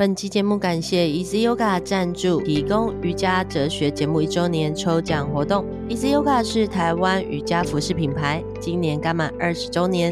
[0.00, 5.62] 本期节目感谢 Easy Yoga 赞助，提供瑜伽哲学节目一周年抽奖活动。
[5.90, 10.10] Easy Yoga 是台湾瑜伽服饰品牌，今年刚满二十周年，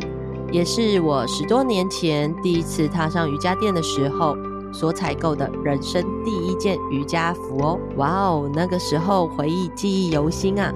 [0.53, 4.37] 也是我十多年前第一次踏上瑜伽垫的时候
[4.75, 7.81] 所采购的人生第一件瑜伽服哦。
[7.97, 10.71] 哇哦，那个时候回忆记忆犹新啊！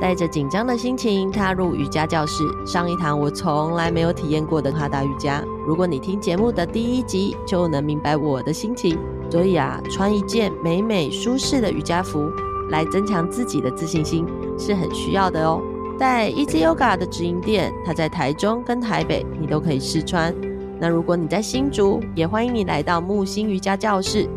[0.00, 5.44] 带着紧张的心情踏入瑜伽教室，上一堂我从来没有体验过的哈达瑜伽。
[5.66, 8.96] 如果你听节目的第一集，就能明白我的心情。
[9.28, 12.30] 所以啊，穿一件美美舒适的瑜伽服
[12.70, 14.24] 来增强自己的自信心
[14.56, 15.60] 是很需要的哦。
[15.98, 20.32] 在 Easy Yoga 的直营店，它在台中跟台北，你都可以试穿。
[20.78, 24.28] 那如果你在新竹，也欢迎你来到木星瑜伽教室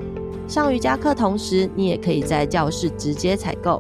[0.48, 3.80] 上瑜伽课，同时你也可以在教室直接采购。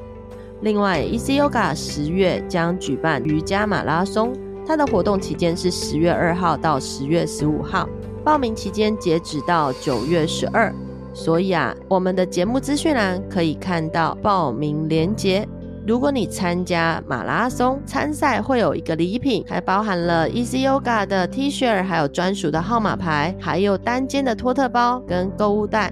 [0.62, 4.34] 另外，Easy Yoga 十月将举办瑜伽马拉松，
[4.70, 7.90] 它的活动期间是十月二号到十月十五号，
[8.24, 10.72] 报名期间截止到九月十二。
[11.12, 15.44] 所以啊，我们的节目资讯栏可以看到报名链接。
[15.88, 25.92] 如果你参加马拉松参赛，会有一个礼品，还包含了 Easy Yoga 的 T 恤，还有专属的号码牌，还有单肩的托特包跟购物袋。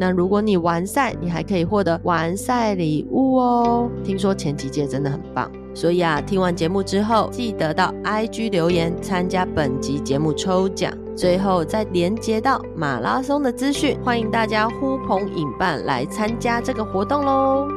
[0.00, 3.86] 那如果你完赛，你还可以获得完赛礼物哦。
[4.02, 17.68] 听说前几届真的很棒，所以啊，听完节目之后，记得到 IG 留言参加本集节目抽奖，最后再连接到马拉松的资讯，欢迎大家呼朋引伴来参加这个活动喽。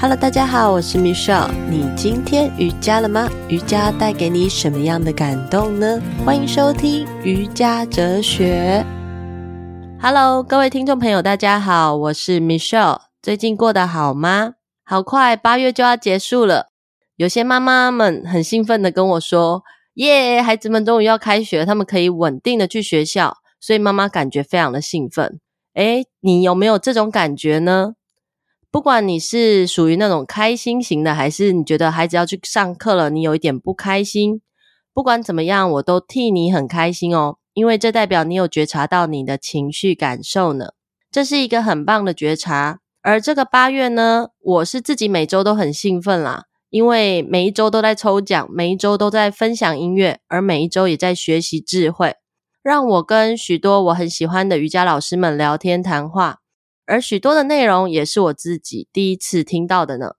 [0.00, 1.52] Hello，大家好，我是 Michelle。
[1.70, 3.28] 你今天瑜伽了吗？
[3.48, 6.00] 瑜伽带给你什么样的感动呢？
[6.26, 8.84] 欢迎收听瑜伽哲学。
[10.06, 13.00] Hello，各位听众朋友，大家好，我是 Michelle。
[13.22, 14.56] 最近过得好吗？
[14.84, 16.66] 好快，八月就要结束了。
[17.16, 19.62] 有些妈妈们很兴奋的跟我说
[19.96, 25.40] ：“耶，孩子们终于要开学，他们可以稳定的去学校。”所以妈妈感觉非常的兴奋。
[25.72, 27.94] 诶，你有没有这种感觉呢？
[28.70, 34.42] 不管你是属于那种开心型的，还是你觉得孩子要去上课了，你有一点不开心。
[34.92, 37.38] 不管怎么样，我都替你很开心哦。
[37.54, 40.72] 因为这代表你有觉察到你的情绪感受呢，
[41.10, 42.80] 这是一个很棒的觉察。
[43.00, 52.16] 而这个八月呢，我是自己每周都很兴奋啦，因为每一周都在抽奖，每一周都在分享音乐，而每一周也在学习智慧，
[52.62, 56.38] 让我跟许多我很喜欢的瑜伽老师们聊天谈话，
[56.86, 60.14] 而许多的内容也是我自己第一次听到的呢，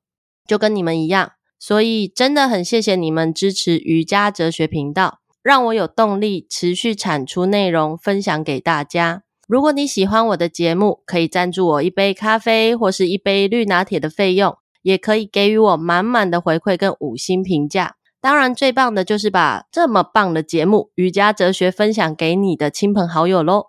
[0.48, 5.22] 就跟你们一样，所以真的很谢谢你们支持瑜伽哲学频道。
[5.46, 9.22] 让我有动力持续产出内容，分享给大家。
[9.48, 17.94] 如果你喜欢我的节目，可以赞助我一杯咖啡或是一杯绿拿铁的费用，也可以给予我满满的回馈跟五星评价。
[18.20, 23.68] 当然，最棒的就是把这么棒的节目《瑜伽哲学》分享给你的亲朋好友喽。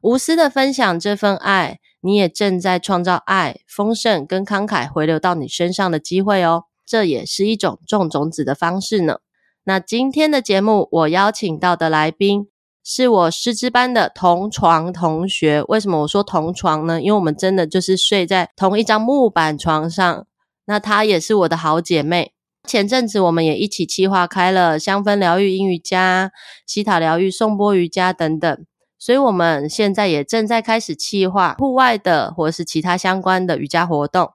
[0.00, 6.64] 无私的分享这份爱，你也正在创造爱、丰盛跟慷慨回流到你身上的机会哦。
[6.86, 9.18] 这也是一种种种子的方式呢。
[9.64, 12.48] 那今天的节目，我邀请到的来宾
[12.82, 15.62] 是我师资班的同床同学。
[15.68, 17.00] 为什么我说同床呢？
[17.00, 20.26] 因为我们真的就是睡在同一张木板床上。
[20.64, 22.32] 那她也是我的好姐妹。
[22.66, 26.32] 前阵子我们也一起企划开了香氛疗愈、阴瑜伽、
[26.66, 28.66] 西塔疗愈、颂钵瑜伽等等。
[28.98, 34.32] 所以我们现在也正在开始企划户外的或是其他相关的瑜伽活动。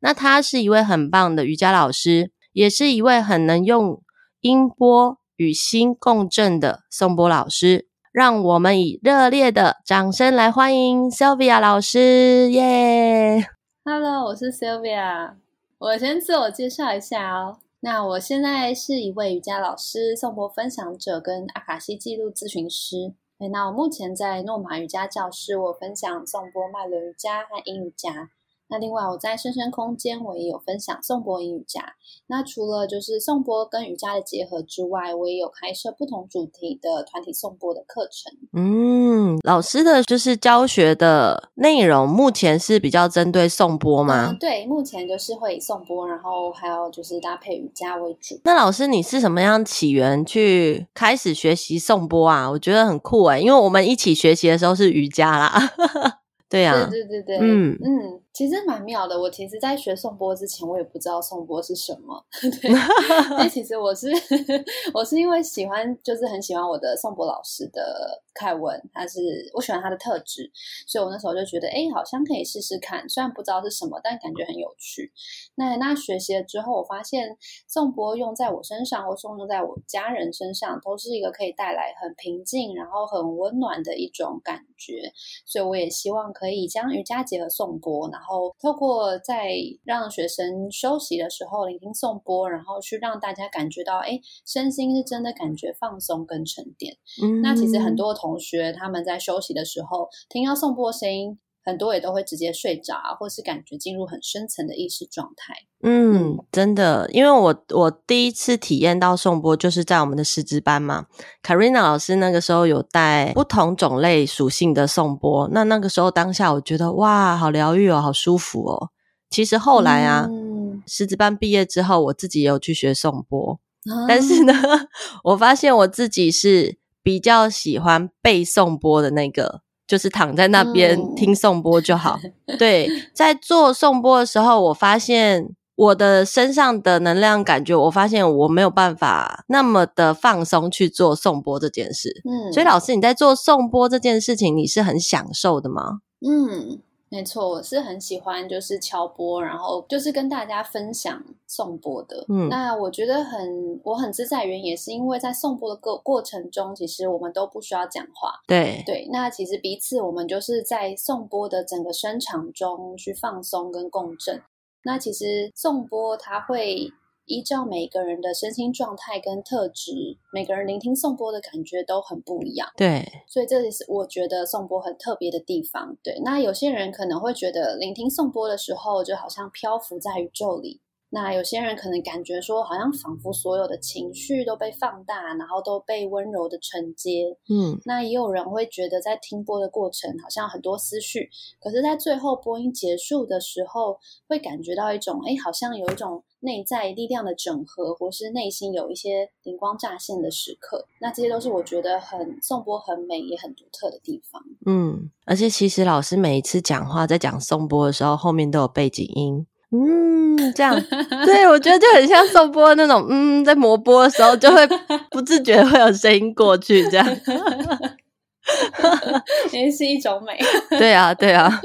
[0.00, 4.02] 那她是一位很棒的瑜伽老师，也是一位很能用。
[4.44, 15.36] 音波与心共振的颂钵老师，让我们以热烈的掌声来欢迎 Sylvia 老师，耶、yeah!！Hello，我是 Sylvia，
[15.78, 17.56] 我先自我介绍一下哦。
[17.80, 23.14] 那我现在是一位瑜伽老师、颂钵分享者跟阿卡西记录咨询师。
[23.50, 28.28] 那我目前在诺玛瑜伽教室，我分享颂钵、脉轮瑜伽和阴瑜伽。
[28.74, 31.80] 那另外，我在深深空间，我也有分享颂钵阴瑜伽。
[32.26, 38.32] 那除了就是颂钵跟瑜伽的结合之外，我也有开设不同主题的团体颂钵的课程。
[38.52, 44.30] 嗯，老师的就是教学的内容，目前是比较针对颂钵吗？
[44.32, 48.40] 嗯，对，目前就是会以颂钵，然后还有就是搭配瑜伽为主。
[48.42, 52.50] 那老师，你是什么样起源去开始学习颂钵啊？
[52.50, 55.70] 我觉得很酷哎，因为我们一起学习的时候是瑜伽啦。
[56.50, 58.20] 对呀、啊，对对对对，嗯嗯。
[58.34, 59.18] 其实蛮妙的。
[59.18, 62.22] 我其实，在学颂钵之前，我也不知道颂钵是什么。
[63.38, 64.08] 对，其实我是
[64.92, 69.20] 我是因为喜欢，就是很喜欢我的颂钵老师的凯文，他是
[69.54, 70.50] 我喜欢他的特质，
[70.84, 73.08] 所以我那时候就觉得，哎，好像可以试试看。
[73.08, 75.12] 虽然不知道是什么，但感觉很有趣。
[75.54, 77.38] 那那学习了之后，我发现
[77.68, 85.12] 颂钵用在我身上，或颂用在我家人身上，都是一个可以带来很平静，然后很温暖的一种感觉。
[85.46, 88.23] 所以我也希望可以将瑜伽结合颂钵，然后
[88.60, 89.54] 透过在
[89.84, 96.96] 让学生休息的时候聆听颂钵，然后去让大家感觉到，哎，身心是真的感觉放松跟沉淀。
[97.22, 105.54] 嗯，那其实很多同学他们在休息的时候听到颂钵声音，很多也都会直接睡着，或是感觉进入很深层的意识状态。
[105.82, 111.06] 嗯，真的，因为我我第一次体验到颂钵就是在我们的师资班嘛
[111.42, 118.90] ，Karina 老师那个时候有带不同种类属性的颂钵，那那个时候当下我觉得哇，好疗愈哦，好舒服哦。
[119.30, 123.58] 其实后来啊，嗯、师资班毕业之后，我自己也有去学颂钵，
[123.90, 124.54] 嗯、但是呢，
[125.24, 132.18] 我发现我自己是比较喜欢背颂钵的那个，就是躺在那边听颂钵就好。
[132.46, 135.54] 嗯、对，在做颂钵的时候，我发现。
[135.76, 142.22] 我的身上的能量感觉，我发现我没有办法那么的放松去做颂钵这件事。
[142.24, 145.98] 嗯，所以老师你在做颂钵这件事情，你是很享受的吗？
[146.24, 146.78] 嗯，
[147.14, 152.26] 没错，我是很喜欢就是敲波，然后就是跟大家分享颂钵的。
[152.28, 158.32] 嗯，那我觉得很我很自在，原因也是因为在颂钵的过过程中，其实我们都不需要讲话。
[158.48, 164.42] 对对，那其实彼此我们就是在颂钵的整个声场中去放松跟共振。
[164.82, 166.90] 那其实颂钵它会
[167.26, 172.68] 依照每个人的身心状态跟特质，每个人聆听颂钵的感觉都很不一样。
[172.76, 175.96] 对，所以这也是我觉得颂钵很特别的地方。
[176.02, 180.80] 对，那有些人可能会觉得聆听颂钵的时候，就好像漂浮在宇宙里。
[181.14, 187.38] 那有些人可能感觉说，好像仿佛所有的情绪都被放大，然后都被温柔的承接。
[187.48, 191.30] 嗯，那也有人会觉得，在听播的过程，好像很多思绪，
[191.60, 193.96] 可是，在最后播音结束的时候，
[194.26, 200.84] 会感觉到一种，哎，好像有一种内在力量的整合，或是内心有一些灵光乍现的时刻。
[201.00, 204.42] 那这些都是我觉得很颂钵很美也很独特的地方。
[204.66, 209.46] 嗯，而且其实老师每一次讲话，在讲颂钵的时候，后面都有背景音。
[209.70, 210.80] 嗯，这样，
[211.26, 214.66] 对，我觉得就很像送波那种，嗯，在磨波的时候就会
[215.10, 217.06] 不自觉会有声音过去，这样，
[219.52, 220.38] 也是一种美。
[220.78, 221.60] 对啊，对啊，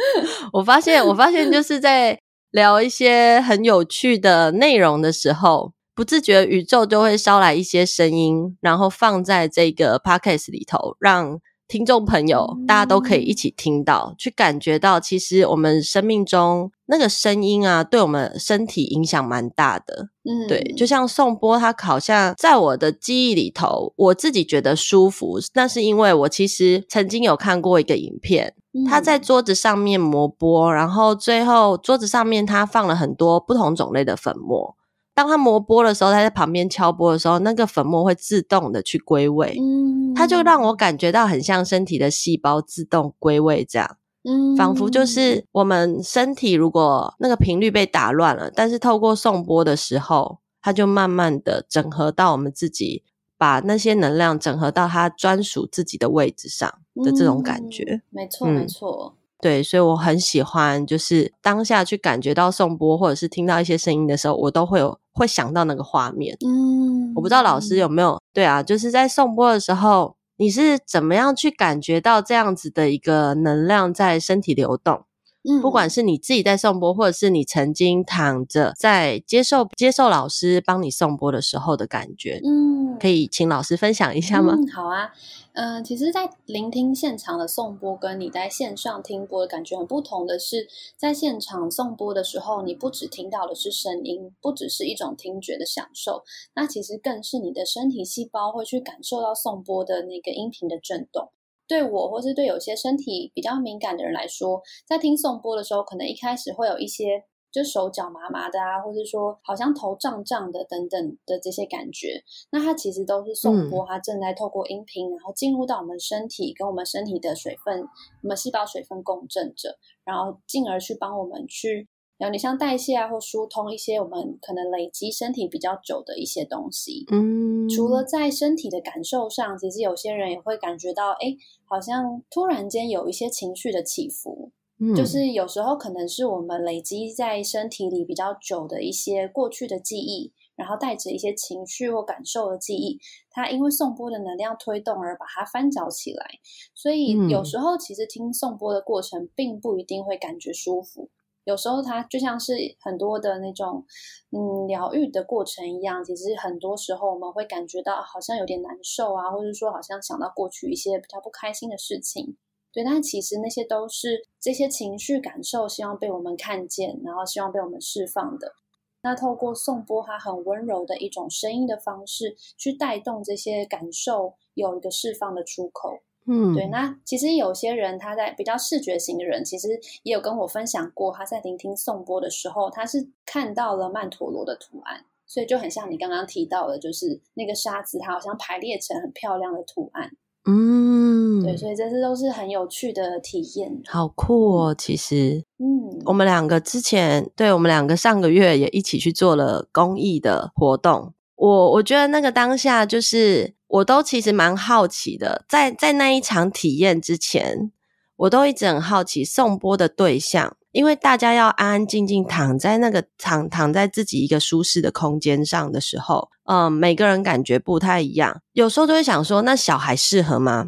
[0.54, 2.18] 我发现，我发现就是在
[2.52, 11.40] 聊一些很有趣的内容的时候，不自觉宇宙就会捎来一些声音，然后放在这个 podcast 里头，让。
[11.70, 20.10] 听众朋友，大家都可以一起听到，去感觉到，其实我们生命中那个声音啊，对我们身体影响蛮大的。
[20.24, 28.56] 嗯，对，就像颂钵，它好像在我的记忆里头，我自己觉得舒服，那是因为我其实曾经有看过一个影片，
[28.88, 34.76] 他在桌子上面磨钵，然后最后桌子上面他放了很多不同种类的粉末。
[35.20, 53.04] 当他磨波的时候，他在旁边敲波的时候，那个粉末会自动的去归位，嗯，他就让我感觉到很像身体的细胞自动归位这样，嗯，仿佛就是我们身体如果那个频率被打乱了，但是透过送波的时候，它就慢慢的整合到我们自己，
[53.38, 56.74] 把那些能量整合到它专属自己的位置上
[57.04, 59.16] 的这种感觉，嗯，没错，没错。
[59.42, 66.38] 对，所以我很喜欢，就是当下去感觉到颂钵，或者是听到一些声音的时候，我都会有会想到那个画面。
[66.46, 75.04] 嗯，我不知道老师有没有，对啊，就是在颂钵的时候，你是怎么样去感觉到这样子的一个能量在身体流动？
[75.44, 84.56] 嗯，不管是你自己在颂钵，或者是你曾经躺着在接受接受老师帮你颂钵的时候的感觉，嗯，可以请老师分享一下吗？
[84.58, 85.12] 嗯，好啊。
[85.54, 96.24] 嗯、呃，其实，在聆听现场的颂钵，跟你在线上听播的感觉很不同的是，在现场颂钵的时候，你不只听到的是声音，不只是一种听觉的享受，
[96.56, 101.32] 那其实更是你的身体细胞会去感受到颂钵的那个音频的震动。
[101.70, 107.24] 对我，或是对有些身体比较敏感的人来说，在听颂钵的时候，可能一开始会有一些。
[107.52, 117.82] 就手脚麻麻的啊，或者说好像头胀胀的等等的这些感觉，那它其实都是颂钵，它正在透过音频，然后进入到我们身体，跟我们身体的水分，
[118.22, 127.06] 我们细胞水分共振着，然后进而去帮我们去，有你像代谢啊，或疏通一些我们可能累积身体比较久的一些东西。
[127.12, 131.36] 嗯，除了在身体的感受上，其实有些人也会感觉到，哎，
[131.66, 134.52] 好像突然间有一些情绪的起伏。
[134.80, 140.32] 嗯，就是有时候可能是我们累积在身体里比较久的一些过去的记忆。
[140.56, 143.00] 然后带着一些情绪或感受的记忆，
[143.32, 146.32] 它因为颂钵的能量推动而把它翻搅起来，
[146.76, 151.08] 所以有时候其实听颂钵的过程并不一定会感觉舒服，
[151.50, 153.84] 有时候它就像是很多的那种
[154.30, 162.38] 嗯疗愈的过程一样，其实很多时候我们会感觉到好像有点难受啊，或者说好像想到过去一些比较不开心的事情，
[162.72, 168.54] 对，但其实那些都是这些情绪感受，希望被我们看见，然后希望被我们释放的。
[169.02, 176.02] 那透过颂钵，它很温柔的一种声音的方式，去带动这些感受有一个释放的出口。
[176.32, 176.68] 嗯，对。
[176.68, 179.70] 那其实有些人他在比较视觉型的人，其实
[180.04, 190.12] 也有跟我分享过，他在聆听颂钵的时候，他是看到了曼陀罗的图案，所以就很像你刚刚提到的，就是那个沙子，它好像排列成很漂亮的图案。
[190.46, 194.76] 嗯，对，所以这些都是很有趣的体验，好酷哦！
[194.76, 201.14] 其实，嗯，我们两个之前，对，我们两个上个月也一起去做了公益的活动。
[201.40, 207.72] 我我觉得那个当下，就是我都其实蛮好奇的，在在那一场体验之前，
[208.18, 210.58] 我都一直很好奇颂钵的对象。
[210.72, 218.42] 因为大家要安安静静躺在那个躺躺在自己一个舒适的空间上的时候，嗯，每个人感觉不太一样。
[218.54, 220.68] 有时候都会想说，那小孩适合吗？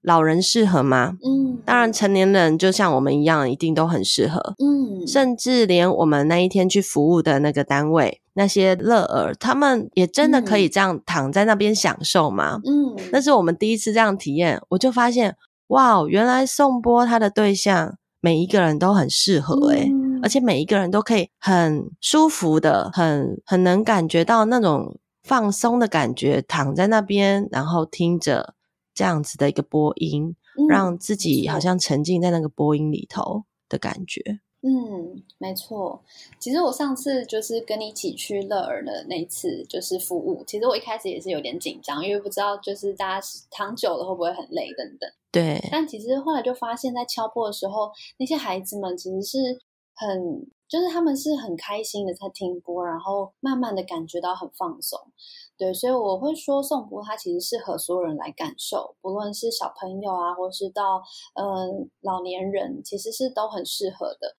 [0.00, 1.18] 老人适合吗？
[1.22, 4.54] 嗯，当然，成年人就像我们一样，一定都很适合。
[4.58, 12.60] 嗯，甚至连我们那一天去服务的那个单位，那些乐儿，他们也真的可以这样躺在那边享受吗？
[12.64, 15.36] 嗯，那是我们第一次这样体验，我就发现，
[15.68, 17.96] 哇，原来宋波他的对象。
[18.20, 19.86] 每一个人都很适合诶、
[20.22, 28.54] 而且每一个人都可以很舒服的、很很能感觉到那种放松的感觉，躺在那边，然后听着
[28.94, 34.40] 这样子的一个播音，嗯、让自己好像沉浸在那个播音里头的感觉。
[34.66, 36.02] 嗯，没错。
[36.40, 40.42] 其实我上次就是跟你一起去乐儿的那一次，就是服务。
[40.46, 45.10] 其实我一开始也是有点紧张，因为不知道就是大家躺久了会不会很累等等。
[45.30, 45.60] 对。
[45.70, 49.38] 但其实后来就发现，在敲破的时候，那些孩子们其实是
[49.96, 54.98] 很，就是他们是很开心的在听播，然后慢慢的感觉到很放松。
[55.58, 61.02] 对，所以我会说，颂钵它其实适合所有人来感受，不论是小朋友啊，或是到
[61.34, 64.36] 嗯、呃、老年人，其实是都很适合的。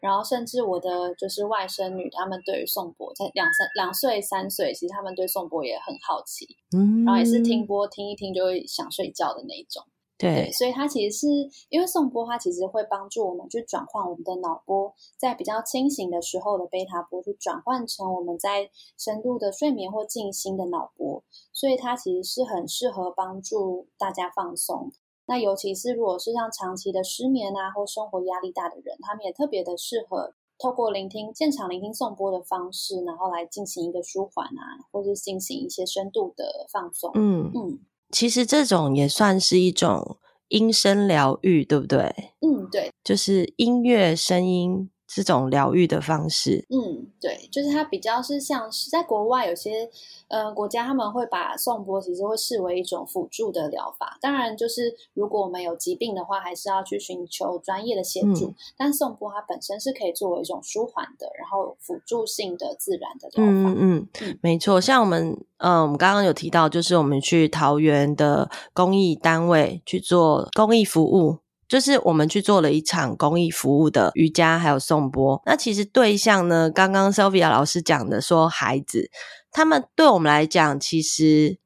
[0.00, 9.84] 然后，甚至我的就是外甥女，他们对于颂钵在两三两岁三岁，其实他们对颂钵也很好奇，嗯，然后也是听播听一听就会想睡觉的那一种。
[10.16, 11.26] 对，对，所以它其实是
[11.70, 24.92] 因为颂波，它其实会帮助我们去转换我们的脑波，在比较清醒的时候的贝塔波，去转换成我们在深度的睡眠或静心的脑波，所以它其实是很适合帮助大家放松。
[25.30, 37.12] 那尤其是如果是像长期的失眠啊，或生活压力大的人，他们也特别的适合透过聆听现场聆听颂钵的方式，然后来进行一个舒缓啊，或是进行一些深度的放松。
[37.14, 37.78] 嗯嗯，
[38.10, 40.16] 其实这种也算是一种
[40.48, 42.12] 音声疗愈，对不对？
[42.40, 44.90] 嗯，对，就是音乐声音。
[45.12, 49.90] 这种疗愈的方式，嗯，对，就是它比较是像是在国外有些
[50.28, 54.16] 呃国家，他们会把颂钵其实会视为一种辅助的疗法。
[54.20, 58.46] 当然，就是如果我们有疾病的话，还是要去寻求专业的协助。
[58.46, 63.74] 嗯、但颂钵它本身是可以作为一种舒缓的，然后辅助性的自然的疗法。
[63.76, 64.80] 嗯嗯，没错。
[64.80, 71.38] 像我们，嗯、呃，我们刚刚有提到，就是我们去桃园的公益单位去做公益服务。
[71.70, 75.40] 就是我们去做了一场公益服务的瑜伽，还有颂钵。
[75.46, 79.08] 那其实对象呢，刚刚 Sylvia 老师讲的说，孩子
[79.52, 81.58] 他们对我们来讲，其实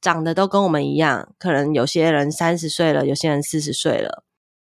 [0.00, 4.24] 长得都跟我们一样，可能有些人三十岁了，有些人四十岁了，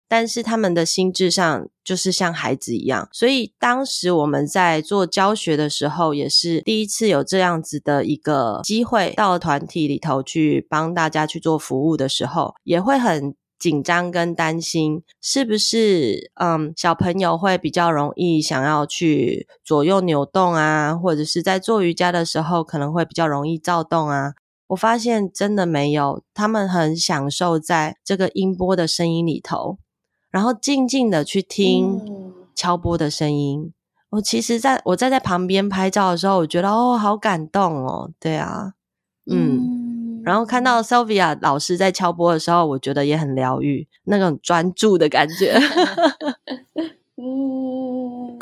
[0.08, 3.10] 但是他们的心智上就是像孩子一样。
[3.12, 13.34] 所以当时我们在做教学的时候，也是第一次有这样子的一个机会，到团体里头去帮大家去做服务的时候，也会很。
[13.58, 24.34] 紧张跟担心，是不是嗯，小朋友会比较容易想要去左右扭动啊，或者是在做瑜伽的时候可能会比较容易躁动啊？
[24.68, 29.78] 我发现真的没有，他们很享受在这个音波的声音里头，
[30.30, 32.00] 然后静静的去听
[32.54, 33.72] 敲波的声音。
[34.10, 38.74] 我其实在我在在旁边拍照的时候，我觉得哦，好感动哦，对啊，
[39.30, 39.87] 嗯。
[40.28, 45.54] 然后看到 Sylvia 老师在敲波的时候，我觉得也很疗愈，那种专注的感觉。
[47.16, 48.38] 嗯，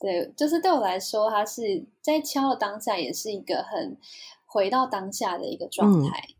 [0.00, 3.96] 对，就是对我来说，他是在敲的当下，也是一个很
[4.46, 6.18] 回到当下的一个状态。
[6.28, 6.34] 嗯、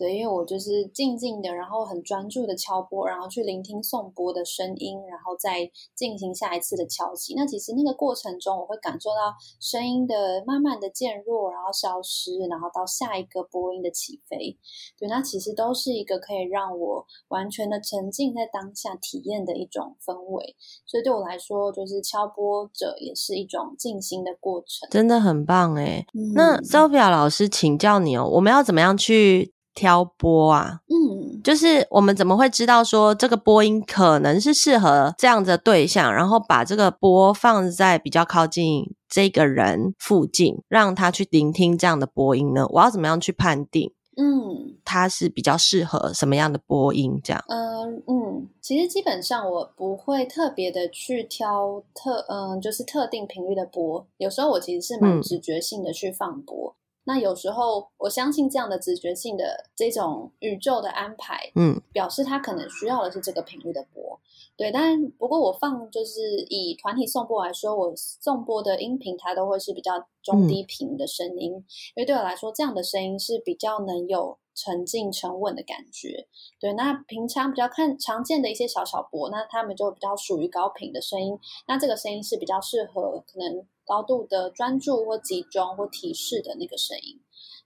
[0.00, 7.34] 对，因为我就是静静的，然后很专注的敲钵，然后去聆听颂钵的声音，然后再进行下一次的敲击。
[7.36, 14.56] 那其实那个过程中，我会感受到声音的慢慢的渐弱，然后消失，然后到下一个波音的起飞。
[14.98, 20.56] 对，那其实都是一个可以让我完全的沉浸在当下体验的一种氛围。
[20.86, 26.06] 所以对我来说，就是敲拨者也是一种静心的过程，真的很棒诶。
[26.14, 42.66] 嗯，那 Sylvia 老师，请教你哦，我们要怎么样去挑钵啊，嗯，就是我们怎么会知道说这个播音可能是适合这样的对象，然后把这个播放在比较靠近这个人附近，让他去聆听这样的播音呢？
[42.70, 43.92] 我要怎么样去判定？
[44.16, 47.18] 嗯，他是比较适合什么样的播音？
[47.24, 56.74] 这样，嗯嗯，其实基本上我不会特别的去挑特，嗯，就是特定频率的播，有时候我其实是蛮直觉性的去放播。
[56.76, 64.20] 嗯那有时候，我相信这样的直觉性的这种宇宙的安排，嗯，表示他可能需要的是这个频率的波，
[64.56, 64.70] 对。
[64.70, 71.64] 但不过我放就是以团体颂钵来说，我颂钵的音频它都会是比较中低频的声音，嗯，
[71.96, 76.26] 因为对我来说，这样的声音是比较能有沉静沉稳的感觉。
[76.58, 83.66] 对，那平常比较看常见的一些小小波，那他们就比较属于高频的声音，那这个声音是比较适合可能。
[83.82, 87.18] 高度的专注或集中或提示的那个声音，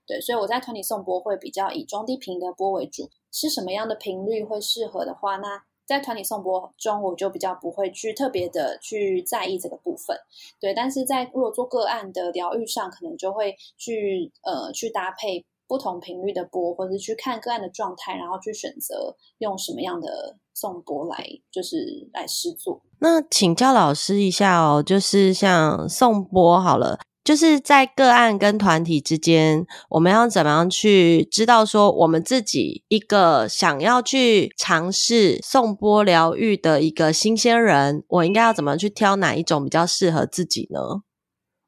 [0.07, 3.11] 对，所以我在团体送波会比较以中低频的波为主。
[3.31, 10.17] 是什么样的频率会适合的话，那在团体颂钵中我就比较不会去特别的去在意这个部分，
[10.59, 10.73] 对。
[10.73, 22.81] 但是在如果做个案的疗愈上，可能就会去呃去搭配不同频率的波，或者是去看个案的状态，然后去选择用什么样的颂钵来就是来施作。
[22.99, 41.01] 那请教老师一下哦，就是像颂钵好了，就是在个案跟团体之间，我们要怎么样去知道说我们自己一个想要去尝试颂钵疗愈的一个新鲜人，我应该要怎么去挑哪一种比较适合自己呢？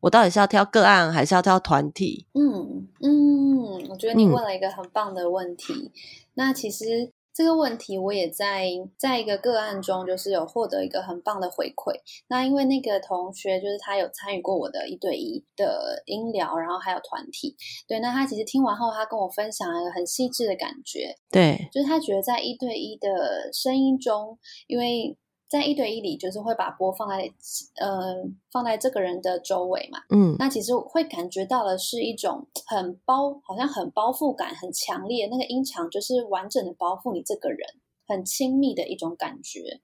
[0.01, 2.25] 我到底是要挑个案还是要挑团体？
[2.33, 5.73] 嗯嗯，我觉得你问了一个很棒的问题。
[5.73, 5.91] 嗯、
[6.35, 7.11] 那其实。
[7.37, 11.93] 这个问题我也在在一个个案中，就是有获得一个很棒的回馈。
[12.29, 17.55] 那因为那个同学就是他有参与过我的一对一的音疗，然后还有团体。
[17.87, 21.15] 对，那他其实听完后，他跟我分享了一个很细致的感觉。
[21.29, 25.15] 对，就是他觉得在一对一的声音中，因为。
[25.49, 27.31] 在一对一里，就是会把波放在
[27.79, 28.15] 呃
[28.51, 37.60] 放在这个人的周围嘛，嗯，那其实会感觉到的是一种很包，好像很包覆感很强烈，那个音场就是完整的包覆你这个人，
[38.05, 39.79] 很亲密的一种感觉。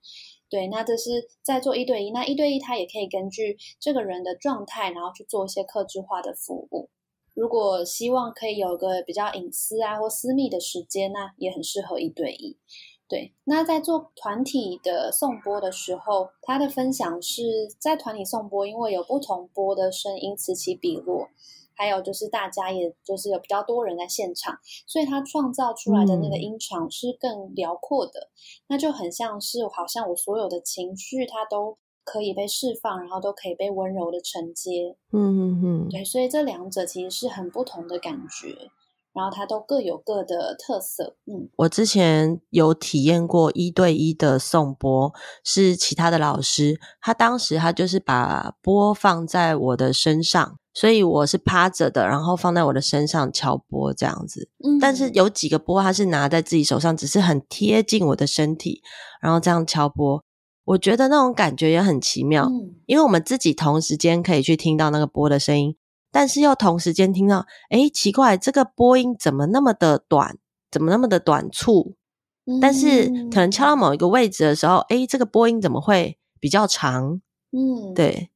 [0.50, 1.10] 对，那这是
[1.42, 6.90] 在做一对一，那一对一他也可以根据这个人的状态，然后去做一些客制化的服务。
[7.34, 12.56] 如果希望可以有个比较隐私啊或私密的时间，那也很适合一对一。
[13.14, 21.28] 对，那在做团体的颂播的时候，他的分享是在团体颂播，因为有不同钵的声音此起彼落，
[21.76, 28.34] 还有就是大家也就是有比较多人在现场，所以他创造出来的那个音场是更辽阔的，嗯、
[28.70, 34.98] 那就很像是好像我所有的情绪，它都可以被释放，然后都可以被温柔的承接。
[35.12, 38.72] 嗯嗯嗯，对，所以这两者其实是很不同的感觉。
[39.14, 41.16] 然后它都各有各的特色。
[41.26, 54.50] 嗯，我之前有体验过一对一的颂钵，是其他的老师，他当时他就是把钵放在我的身上，所以我是趴着的，然后放在我的身上敲波这样子。
[54.64, 58.82] 嗯，但是有几个波他是拿在自己手上，只是很贴近我的身体，
[59.22, 60.24] 然后这样敲波，
[60.66, 65.76] 我觉得那种感觉也很奇妙，嗯，因为我们自己同时间可以去听到那个波的声音。
[66.14, 70.38] 但是又同时间听到，哎，奇怪，这个波音怎么那么的短，
[70.70, 71.96] 怎么那么的短促？
[72.46, 77.20] 嗯、但是可能敲到某一个位置的时候，哎，这个波音怎么会比较长？
[77.52, 78.30] 嗯，对，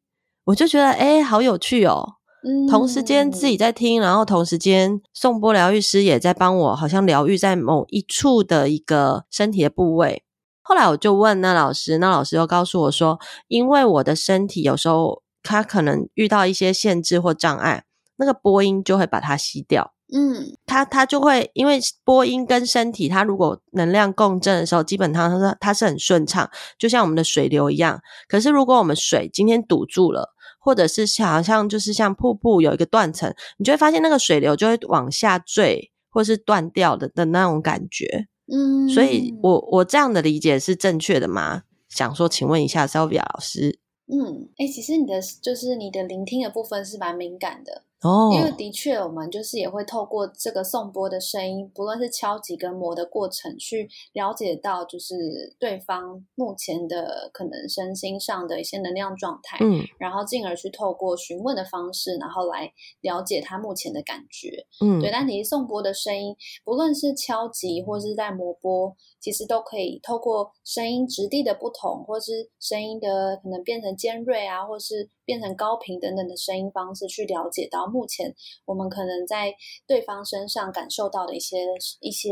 [0.46, 2.16] 我就觉得，哎，好有趣哦。
[2.44, 10.24] 嗯，同时间自己在听，然后同时间颂波疗愈师也在帮我，好像疗愈在某一处的一个身体的部位。
[10.64, 15.22] 后来我就问那老师，那老师又告诉我说，因为我的身体有时候。
[15.48, 17.86] 他可能遇到一些限制或障碍，
[18.18, 19.94] 那个波音就会把它吸掉。
[20.14, 28.00] 嗯，他他就会因为波音跟身体，它如果能量共振的时候，基本上它是它是很顺畅，就像我们的水流一样。
[28.28, 38.28] 可是如果我们水今天堵住了，或者是好像就是像瀑布有一个断层，你就会发现那个水流就会往下坠，或是断掉的的那种感觉。
[38.50, 41.64] 嗯，所以我我这样的理解是正确的吗？
[41.90, 43.80] 想说，请问一下 Sylvia 老师。
[44.10, 55.16] 嗯，哎、其实你的就是你的聆听的部分是蛮敏感的，哦，因为的确，我们就是也会透过这个颂钵的声音，不论是敲击跟磨的过程，去了解到就是
[55.60, 65.10] 对方目前的可能身心上的一些能量状态，嗯，然后进而去透过询问的方式，然后来了解他目前的感觉，嗯，对。
[65.12, 77.86] 但其实颂钵的声音，不论是敲击或是在磨钵，其实都可以透过声音质地的不同，或是声音的可能变成尖锐啊，或是变成高频等等的声音方式，去了解到。
[77.86, 79.54] 目前我们可能在
[79.86, 81.58] 对方身上感受到的一些
[82.00, 82.30] 一些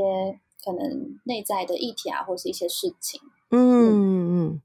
[0.63, 3.19] 可能内在的议题啊，或是一些事情。
[3.51, 4.61] 嗯嗯，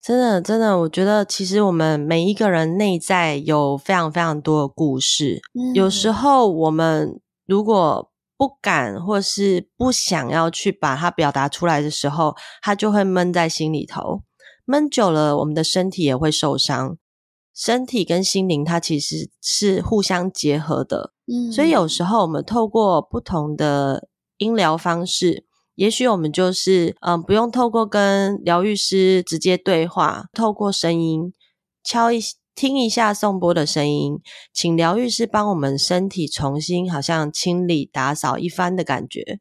[0.00, 5.42] 真的真的，我觉得其实我们每一个人内在有非常非常多的故事。
[5.52, 14.22] 嗯，有时候我们如果不敢或是不想要去把它表达出来的时候，它就会闷在心里头，
[14.64, 16.96] 闷久了，我们的身体也会受伤。
[17.56, 21.14] 身体跟心灵，它其实是互相结合的。
[21.26, 31.32] 嗯，所以有时候我们透过不同的音疗方式，也许我们就是嗯，不用透过跟疗愈师直接对话，透过声音
[31.82, 32.20] 敲一
[32.54, 34.20] 听一下颂钵的声音，
[34.52, 39.40] 请疗愈师帮我们身体重新好像清理打扫一番的感觉，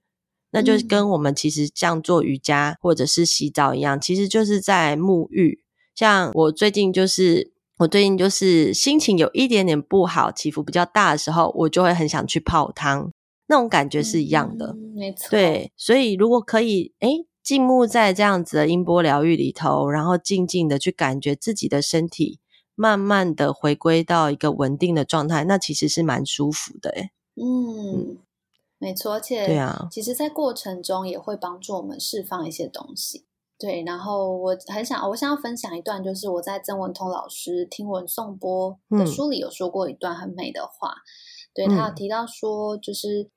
[0.52, 5.66] 那就跟我们其实这样做瑜伽或者是洗澡一样，其实就是在沐浴。
[5.94, 7.54] 像我最近就是。
[7.78, 13.12] 我最近就是心情有一点点不好，起伏比较大的时候，我就会很想去泡汤，
[13.48, 14.68] 那种感觉是一样的。
[14.68, 15.30] 嗯，没错。
[15.30, 17.10] 对，所以如果可以，哎，
[17.44, 22.40] 静穆在这样子的音波疗愈里头，然后静静的去感觉自己的身体，
[22.76, 27.12] 慢慢的回归到一个稳定的状态，那其实是蛮舒服的，哎。
[27.36, 28.18] 嗯，嗯，
[28.80, 33.26] 没错，而且对啊，其实，在过程中也会帮助我们释放一些东西。
[33.58, 40.90] 对，然后我很想，我想要分享一段，就是我在曾文通老师听闻颂钵的书里有说过一段很美的话。
[40.90, 41.00] 嗯、
[41.54, 43.30] 对，他有提到说，就是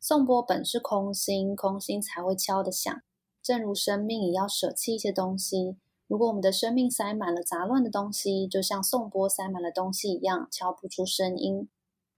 [0.00, 3.02] 颂钵本是空心，空心才会敲得响。
[3.42, 5.76] 正如生命也要舍弃一些东西，
[6.06, 11.68] 如果我们的生命塞满了杂乱的东西，就像颂钵塞满了东西一样，敲不出声音。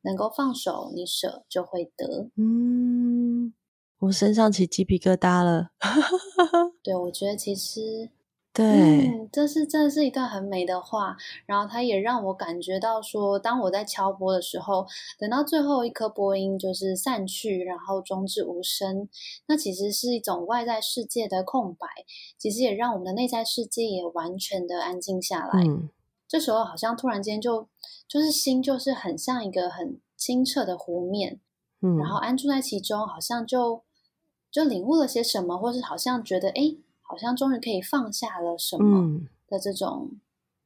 [0.02, 2.30] 能够放手，你舍就会得。
[2.36, 3.52] 嗯。
[4.00, 5.70] 我身上起鸡皮疙瘩了，
[6.84, 8.08] 对，我觉得其实，
[8.52, 8.64] 对，
[9.08, 14.86] 嗯，这是这是一段很美的话，然后它也让我感觉到说，当我在敲波的时候，
[15.18, 19.08] 等到最后一颗波音就是散去，然后终至无声，
[19.48, 21.88] 那其实是一种外在世界的空白，
[22.38, 25.64] 其实也让我们的内在世界也完全的安静下来。
[25.64, 25.88] 嗯，
[26.28, 27.66] 这时候好像突然间就
[28.06, 31.40] 就是心就是很像一个很清澈的湖面，
[31.82, 33.82] 嗯，然后安住在其中，好像就。
[34.50, 40.20] 就领悟了些什么，或是好像觉得，哎，好像终于可以放下了什么的这种，嗯、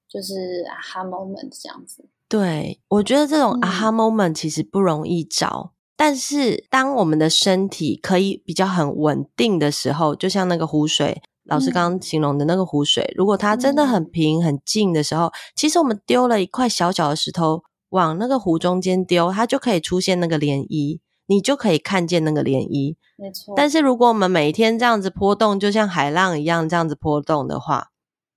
[0.08, 2.06] 就是 aha moment 这样子。
[2.28, 21.00] 对，我觉得这种 aha moment 其实不容易找，嗯、但是当我们的身体可以比较很稳定的时候，就像那个湖水，老师刚刚形容的那个湖水，嗯、如果它真的很平很静的时候，其实我们丢了一块小小的石头往那个湖中间丢，它就可以出现那个涟漪。
[21.32, 23.54] 你就可以看见那个涟漪，没错。
[23.56, 27.88] 但是如果我们每天这样子波动，就像海浪一样这样子波动的话，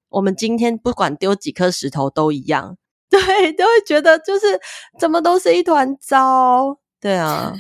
[0.10, 2.78] 我们今天不管丢几颗石头都一样，
[3.10, 4.60] 对，都会觉得就是
[5.00, 7.54] 怎么都是一团糟，对啊，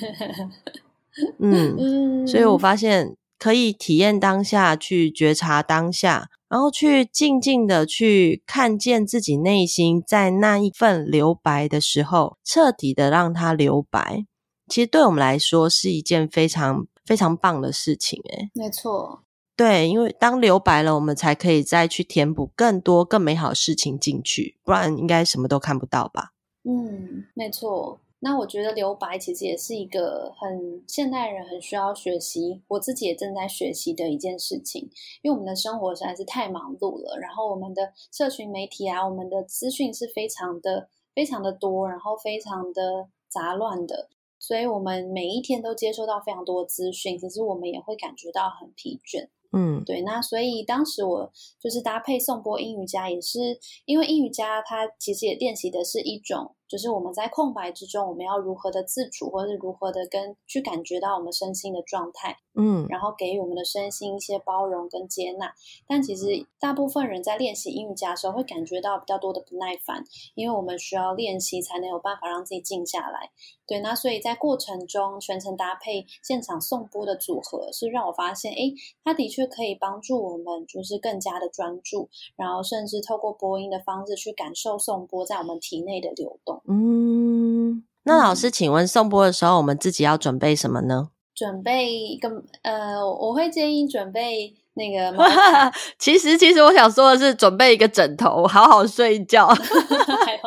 [1.39, 14.25] 嗯，所以我发现可以体验当下，去觉察当下，然后去静静的去看见自己内心在那一份留白的时候，彻底的让它留白。
[14.67, 19.21] 其实对我们来说是一件非常非常棒的事情，诶，没错，
[19.55, 26.33] 对，因为当留白了，我们才可以再去填补更多更美好的事情进去，不然应该什么都看不到吧？
[26.63, 27.99] 嗯，没错。
[28.19, 34.89] 那我觉得留白其实也是一个很现代人很需要学习，我自己也正在学习的一件事情，
[35.21, 44.09] 因为我们的生活实在是太忙碌了，然后我们的社群媒体啊，我们的资讯是非常的非常的多，然后非常的杂乱的。
[44.39, 49.27] 所以我们每一天都接收到非常多资讯，其实我们也会感觉到很疲倦。
[49.51, 50.01] 嗯，对。
[50.01, 56.55] 那所以当时我就是搭配颂钵英语家，也是因为英语家它其实也练习的是一种。
[56.67, 65.53] 就是我们在空白之中，我们要如何的自主，或者是如何的跟去感觉到我们身心的状态，嗯，然后给予我们的身心一些包容跟接纳。
[65.87, 66.25] 但其实
[66.59, 73.29] 大部分人在练习英语家的时候，会感觉到比较多的不耐烦，因为我们需要练习才能有办法让自己静下来。
[73.67, 78.73] 对，那所以在过程中全程搭配现场颂钵的组合，是让我发现，诶，
[79.03, 86.54] 它的确可以帮助我们，就是更加的专注，然后甚至透过播音的方式去感受颂钵在我们体内的流动。
[86.67, 91.09] 嗯，那老师，请问送播的时候，我们自己要准备什么呢？
[91.35, 92.29] 准备一个
[92.61, 95.13] 呃，我会建议准备那个。
[95.99, 99.47] 其实，其实我想说的是，准备一个枕头，好好睡一觉。
[100.25, 100.39] 还有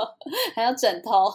[0.55, 1.31] 还有枕头，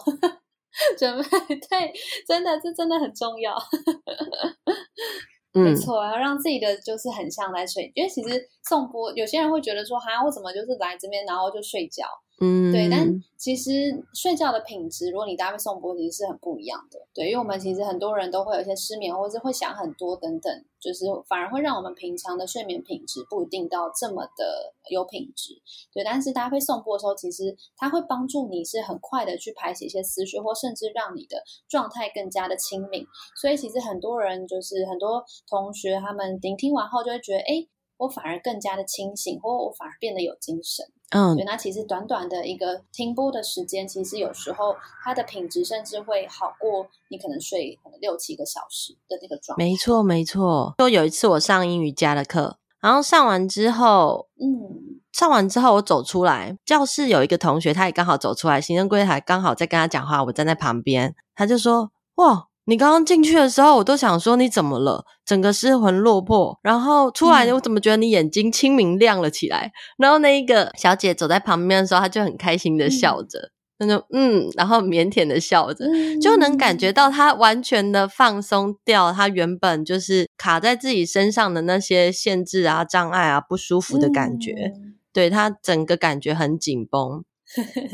[0.98, 1.22] 准备
[1.68, 1.92] 对，
[2.26, 3.54] 真的这真的很重要。
[5.54, 12.04] 没错，要让自己的就是很像在睡，因为其实送播，有些人会觉得说，哈，我怎么就是来这边，然后就睡觉。
[12.40, 13.70] 嗯，对，但其实
[14.12, 17.00] 睡觉的品质，如果你搭配颂钵，其实是很不一样的。
[17.14, 25.54] 对，因为我们其实很多人都会有一些失眠，或者是会想很多等等，就是反而会让我们平常的睡眠品质不一定到这么的有品质。
[25.92, 33.06] 对，但是搭配颂钵的时候，其实它会帮助你是很快的去排解一些思绪，或甚至让你的状态更加的清明。
[33.40, 37.68] 所以其实很多人就是很多同学他们聆听完后就会觉得，哎。
[37.96, 40.84] 我反而更加的清醒，或我反而变得有精神。
[41.10, 49.64] 嗯，对，那其实短短的一个听播的时间，其实有时候它的品质甚至会好过你可能睡可能六七个小时的那个状态。
[49.64, 50.74] 没错，没错。
[50.78, 65.04] 就有一次我上英语家的课，然后上完之后，嗯，上完之后我走出来，教室有一个同学，他也刚好走出来，行政柜台刚好在跟他讲话，我站在旁边，他就说：“哇。”你刚刚进去的时候，我都想说你怎么了？
[65.24, 69.66] 整个失魂落魄，然后出来，我怎么觉得你眼睛清明亮了起来？
[69.66, 87.24] 嗯、然后那一个小姐走在旁边的时候，她就很开心的笑着，那、嗯、就嗯，然后腼腆的笑着，嗯、就能感觉到她完全的放松掉，她原本就是卡在自己身上的那些限制啊、障碍啊、不舒服的感觉，嗯、对，她整个感觉很紧绷。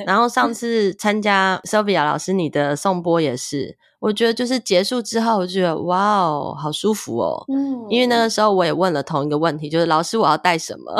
[0.07, 3.77] 然后上 次参加 Sylvia 老师你的颂钵也是。
[4.01, 7.45] 我觉得就是结束之后，我就觉得哇哦，好舒服哦。
[7.49, 10.93] 嗯，因为那个时候我也问了同一个问题，就是老师我要带什么？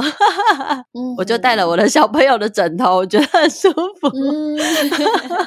[0.93, 4.09] 嗯， 我就带了我的小朋友的枕头，我觉得很舒服。
[4.15, 4.55] 嗯，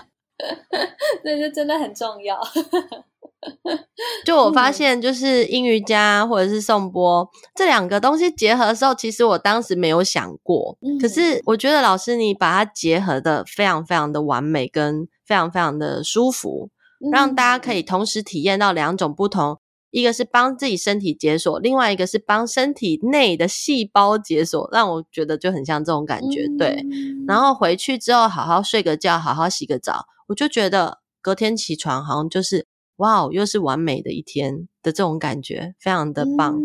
[1.23, 2.37] 那就真的很重要。
[4.25, 10.77] 就我发现，就是英瑜伽或者是颂钵这两个东西结合的时候，其实我当时没有想过。
[10.81, 16.69] 嗯，可是我觉得老师你把它结合的非常非常的完美，跟非常非常的舒服。
[17.11, 19.59] 让大家可以同时体验到两种不同，
[19.91, 26.83] 一个是帮自己身体解锁，另外一个是帮身体内的细胞解锁，让我觉得就很像这种感觉，对。
[27.27, 32.65] 然后回去之后好好睡个觉，好好洗个澡，我就觉得隔天起床好像就是
[32.97, 36.59] 哇，又是完美的一天的这种感觉，非常的棒，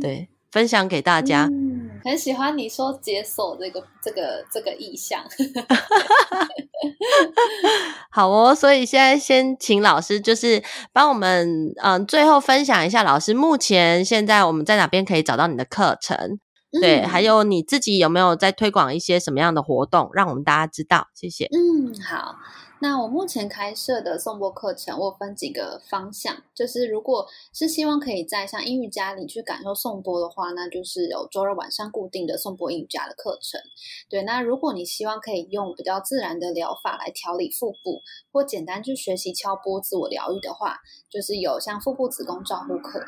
[0.00, 1.48] 对，分享给大家。
[1.50, 1.72] 嗯
[2.04, 5.22] 很喜欢你说解锁这个这个这个意向，
[8.10, 8.52] 好哦。
[8.52, 10.60] 所以现在先请老师，就是
[10.92, 16.40] 帮我们嗯，最后分享一下老师目前现在我们在哪边可以找到你的课程？
[16.80, 21.08] 对，嗯、还有你自己有没有在推广一些什么样的活动，让我们大家知道？
[21.14, 21.46] 谢谢。
[21.46, 22.36] 嗯，好。
[22.80, 33.60] 那我目前开设的颂钵课程，我分几个方向，就是如果是希望可以在像英语家里去感受颂钵的话，那就是有周日晚上固定的颂钵阴瑜伽的课程。
[34.10, 43.00] 对，那如果你希望可以用比较自然的疗法来调理腹部，或简单去学习敲钵自我疗愈的话，就是有像腹部子宫照护课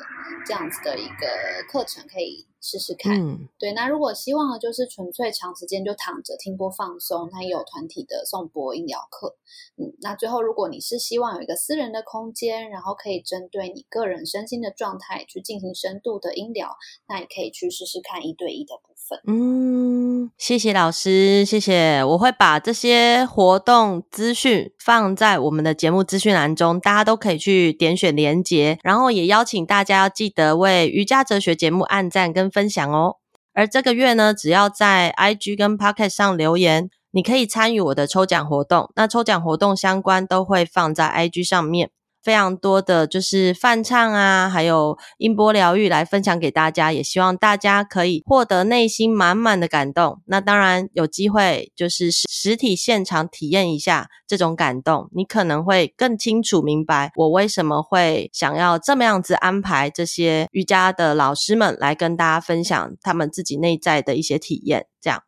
[0.45, 1.27] 这样子的一个
[1.69, 2.47] 课程可以。
[2.65, 3.73] 试试看，嗯、对。
[3.73, 9.37] 那如果希望的就是纯粹长时间就躺着听播放松，那也有团体的颂播音疗课。
[9.77, 16.75] 嗯，那最后如果你是希望有一个私人的空间，然后可以针对你个人身心的状态去进行深度的音疗，
[17.07, 18.94] 那也可以去试试看一对一的部
[19.27, 22.03] 嗯，谢谢老师，谢谢。
[22.03, 33.17] 我会把这些活动资讯放在我们的节目资讯栏中，大家都可以去点选连结，然后也邀请大家要记得为瑜伽哲学节目按赞跟分享哦，
[33.53, 38.91] 而这个月呢，只要在 IG 跟 Pocket 上留言，你可以参与我的抽奖活动。
[38.95, 41.91] 那抽奖活动相关都会放在 IG 上面。
[42.25, 50.21] 非常多的就是梵唱啊，还有音波疗愈来分享给大家，也希望大家可以获得内心满满的感动。
[50.25, 64.87] 那当然有机会就是实体现场体验一下这种感动，你可能会更清楚明白我为什么会想要这么样子安排这些瑜伽的老师们来跟大家分享他们自己内在的一些体验。
[64.99, 65.21] 这样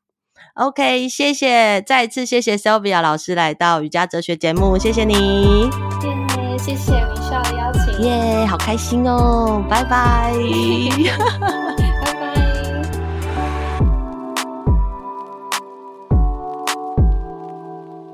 [0.55, 5.69] ，OK，谢谢，再次谢谢 Sylvia 老师来到瑜伽哲学节目，谢谢你。
[6.57, 10.33] 谢谢 Michelle 的邀请，耶，yeah, 好开心哦，拜拜。